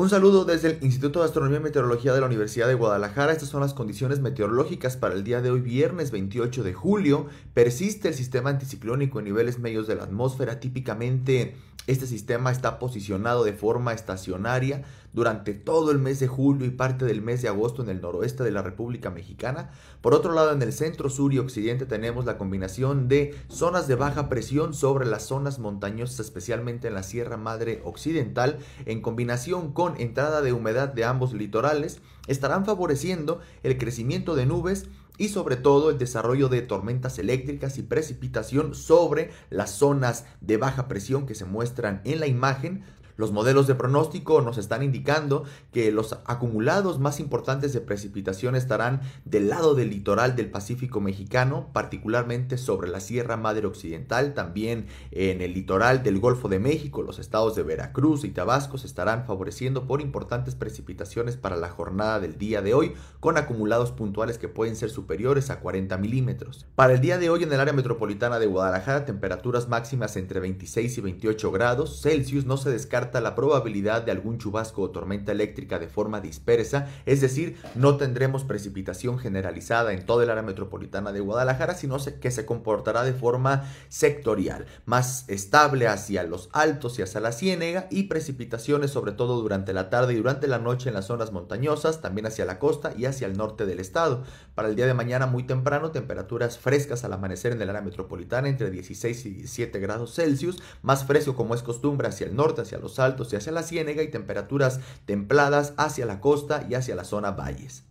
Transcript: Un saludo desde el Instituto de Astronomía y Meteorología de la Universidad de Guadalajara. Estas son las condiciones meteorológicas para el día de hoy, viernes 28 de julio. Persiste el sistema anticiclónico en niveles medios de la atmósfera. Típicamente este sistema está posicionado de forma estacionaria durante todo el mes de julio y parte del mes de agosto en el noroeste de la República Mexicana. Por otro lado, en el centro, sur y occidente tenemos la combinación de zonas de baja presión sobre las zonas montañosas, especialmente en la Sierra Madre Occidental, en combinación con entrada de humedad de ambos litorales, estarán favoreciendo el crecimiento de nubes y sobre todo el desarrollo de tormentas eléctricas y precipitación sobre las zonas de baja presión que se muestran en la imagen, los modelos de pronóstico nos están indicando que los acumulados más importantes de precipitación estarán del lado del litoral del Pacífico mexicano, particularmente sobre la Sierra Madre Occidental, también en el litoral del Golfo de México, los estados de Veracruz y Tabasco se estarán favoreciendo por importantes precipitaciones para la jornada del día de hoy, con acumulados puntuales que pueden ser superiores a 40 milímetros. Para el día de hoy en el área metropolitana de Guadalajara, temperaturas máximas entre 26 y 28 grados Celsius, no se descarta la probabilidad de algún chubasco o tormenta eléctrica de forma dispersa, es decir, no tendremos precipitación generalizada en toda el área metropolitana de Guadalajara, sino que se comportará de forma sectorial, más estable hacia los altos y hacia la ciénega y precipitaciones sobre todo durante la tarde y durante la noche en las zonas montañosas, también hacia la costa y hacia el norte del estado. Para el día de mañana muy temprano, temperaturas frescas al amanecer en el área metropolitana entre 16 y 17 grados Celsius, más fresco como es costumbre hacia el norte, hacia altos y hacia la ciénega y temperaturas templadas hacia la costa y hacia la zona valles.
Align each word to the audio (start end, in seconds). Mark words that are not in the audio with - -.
Un 0.00 0.08
saludo 0.08 0.46
desde 0.46 0.70
el 0.70 0.78
Instituto 0.82 1.18
de 1.18 1.26
Astronomía 1.26 1.58
y 1.58 1.62
Meteorología 1.62 2.14
de 2.14 2.20
la 2.20 2.26
Universidad 2.26 2.66
de 2.66 2.72
Guadalajara. 2.72 3.32
Estas 3.32 3.50
son 3.50 3.60
las 3.60 3.74
condiciones 3.74 4.20
meteorológicas 4.20 4.96
para 4.96 5.14
el 5.14 5.24
día 5.24 5.42
de 5.42 5.50
hoy, 5.50 5.60
viernes 5.60 6.10
28 6.10 6.62
de 6.62 6.72
julio. 6.72 7.26
Persiste 7.52 8.08
el 8.08 8.14
sistema 8.14 8.48
anticiclónico 8.48 9.18
en 9.18 9.26
niveles 9.26 9.58
medios 9.58 9.86
de 9.86 9.96
la 9.96 10.04
atmósfera. 10.04 10.58
Típicamente 10.58 11.54
este 11.90 12.06
sistema 12.06 12.52
está 12.52 12.78
posicionado 12.78 13.42
de 13.42 13.52
forma 13.52 13.92
estacionaria 13.92 14.82
durante 15.12 15.54
todo 15.54 15.90
el 15.90 15.98
mes 15.98 16.20
de 16.20 16.28
julio 16.28 16.64
y 16.64 16.70
parte 16.70 17.04
del 17.04 17.20
mes 17.20 17.42
de 17.42 17.48
agosto 17.48 17.82
en 17.82 17.88
el 17.88 18.00
noroeste 18.00 18.44
de 18.44 18.52
la 18.52 18.62
República 18.62 19.10
Mexicana. 19.10 19.70
Por 20.00 20.14
otro 20.14 20.32
lado, 20.32 20.52
en 20.52 20.62
el 20.62 20.72
centro, 20.72 21.10
sur 21.10 21.34
y 21.34 21.40
occidente 21.40 21.86
tenemos 21.86 22.26
la 22.26 22.38
combinación 22.38 23.08
de 23.08 23.34
zonas 23.48 23.88
de 23.88 23.96
baja 23.96 24.28
presión 24.28 24.72
sobre 24.72 25.04
las 25.04 25.24
zonas 25.24 25.58
montañosas, 25.58 26.20
especialmente 26.20 26.86
en 26.86 26.94
la 26.94 27.02
Sierra 27.02 27.36
Madre 27.36 27.82
Occidental, 27.84 28.58
en 28.86 29.02
combinación 29.02 29.72
con 29.72 30.00
entrada 30.00 30.42
de 30.42 30.52
humedad 30.52 30.90
de 30.90 31.04
ambos 31.04 31.32
litorales, 31.32 32.00
estarán 32.28 32.64
favoreciendo 32.64 33.40
el 33.64 33.78
crecimiento 33.78 34.36
de 34.36 34.46
nubes 34.46 34.86
y 35.20 35.28
sobre 35.28 35.56
todo 35.56 35.90
el 35.90 35.98
desarrollo 35.98 36.48
de 36.48 36.62
tormentas 36.62 37.18
eléctricas 37.18 37.76
y 37.76 37.82
precipitación 37.82 38.74
sobre 38.74 39.30
las 39.50 39.70
zonas 39.70 40.24
de 40.40 40.56
baja 40.56 40.88
presión 40.88 41.26
que 41.26 41.34
se 41.34 41.44
muestran 41.44 42.00
en 42.04 42.20
la 42.20 42.26
imagen, 42.26 42.84
los 43.20 43.32
modelos 43.32 43.66
de 43.66 43.74
pronóstico 43.74 44.40
nos 44.40 44.56
están 44.56 44.82
indicando 44.82 45.44
que 45.72 45.92
los 45.92 46.18
acumulados 46.24 46.98
más 46.98 47.20
importantes 47.20 47.74
de 47.74 47.82
precipitación 47.82 48.56
estarán 48.56 49.02
del 49.26 49.50
lado 49.50 49.74
del 49.74 49.90
litoral 49.90 50.36
del 50.36 50.50
Pacífico 50.50 51.02
mexicano, 51.02 51.68
particularmente 51.74 52.56
sobre 52.56 52.88
la 52.88 52.98
Sierra 52.98 53.36
Madre 53.36 53.66
Occidental, 53.66 54.32
también 54.32 54.86
en 55.10 55.42
el 55.42 55.52
litoral 55.52 56.02
del 56.02 56.18
Golfo 56.18 56.48
de 56.48 56.60
México, 56.60 57.02
los 57.02 57.18
estados 57.18 57.54
de 57.54 57.62
Veracruz 57.62 58.24
y 58.24 58.30
Tabasco 58.30 58.78
se 58.78 58.86
estarán 58.86 59.26
favoreciendo 59.26 59.86
por 59.86 60.00
importantes 60.00 60.54
precipitaciones 60.54 61.36
para 61.36 61.56
la 61.56 61.68
jornada 61.68 62.20
del 62.20 62.38
día 62.38 62.62
de 62.62 62.72
hoy, 62.72 62.94
con 63.20 63.36
acumulados 63.36 63.92
puntuales 63.92 64.38
que 64.38 64.48
pueden 64.48 64.76
ser 64.76 64.88
superiores 64.88 65.50
a 65.50 65.60
40 65.60 65.98
milímetros. 65.98 66.64
Para 66.74 66.94
el 66.94 67.02
día 67.02 67.18
de 67.18 67.28
hoy 67.28 67.42
en 67.42 67.52
el 67.52 67.60
área 67.60 67.74
metropolitana 67.74 68.38
de 68.38 68.46
Guadalajara, 68.46 69.04
temperaturas 69.04 69.68
máximas 69.68 70.16
entre 70.16 70.40
26 70.40 70.96
y 70.96 71.00
28 71.02 71.52
grados 71.52 72.00
Celsius, 72.00 72.46
no 72.46 72.56
se 72.56 72.70
descarta 72.70 73.09
la 73.18 73.34
probabilidad 73.34 74.02
de 74.02 74.12
algún 74.12 74.38
chubasco 74.38 74.82
o 74.82 74.90
tormenta 74.90 75.32
eléctrica 75.32 75.78
de 75.78 75.88
forma 75.88 76.20
dispersa, 76.20 76.88
es 77.06 77.20
decir, 77.20 77.56
no 77.74 77.96
tendremos 77.96 78.44
precipitación 78.44 79.18
generalizada 79.18 79.92
en 79.92 80.04
toda 80.04 80.24
el 80.24 80.30
área 80.30 80.42
metropolitana 80.42 81.12
de 81.12 81.20
Guadalajara, 81.20 81.74
sino 81.74 81.96
que 82.20 82.30
se 82.30 82.46
comportará 82.46 83.02
de 83.04 83.14
forma 83.14 83.64
sectorial, 83.88 84.66
más 84.84 85.24
estable 85.28 85.88
hacia 85.88 86.22
los 86.24 86.50
altos 86.52 86.98
y 86.98 87.02
hacia 87.02 87.20
la 87.20 87.32
ciénega 87.32 87.88
y 87.90 88.04
precipitaciones 88.04 88.90
sobre 88.90 89.12
todo 89.12 89.40
durante 89.40 89.72
la 89.72 89.88
tarde 89.90 90.12
y 90.12 90.16
durante 90.16 90.46
la 90.46 90.58
noche 90.58 90.88
en 90.88 90.94
las 90.94 91.06
zonas 91.06 91.32
montañosas, 91.32 92.00
también 92.00 92.26
hacia 92.26 92.44
la 92.44 92.58
costa 92.58 92.92
y 92.96 93.06
hacia 93.06 93.26
el 93.26 93.36
norte 93.36 93.66
del 93.66 93.80
estado. 93.80 94.24
Para 94.54 94.68
el 94.68 94.76
día 94.76 94.86
de 94.86 94.94
mañana 94.94 95.26
muy 95.26 95.44
temprano, 95.44 95.90
temperaturas 95.90 96.58
frescas 96.58 97.04
al 97.04 97.12
amanecer 97.12 97.52
en 97.52 97.62
el 97.62 97.70
área 97.70 97.82
metropolitana 97.82 98.48
entre 98.48 98.70
16 98.70 99.26
y 99.26 99.30
17 99.30 99.78
grados 99.80 100.14
Celsius, 100.14 100.62
más 100.82 101.04
fresco 101.04 101.34
como 101.34 101.54
es 101.54 101.62
costumbre 101.62 102.08
hacia 102.08 102.26
el 102.26 102.36
norte, 102.36 102.62
hacia 102.62 102.78
altos 102.98 103.32
y 103.32 103.36
hacia 103.36 103.52
la 103.52 103.62
ciénega 103.62 104.02
y 104.02 104.10
temperaturas 104.10 104.80
templadas 105.06 105.74
hacia 105.76 106.06
la 106.06 106.20
costa 106.20 106.66
y 106.68 106.74
hacia 106.74 106.96
la 106.96 107.04
zona 107.04 107.30
valles. 107.32 107.89